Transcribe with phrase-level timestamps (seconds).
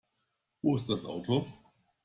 [0.63, 1.45] Wo ist das Auto?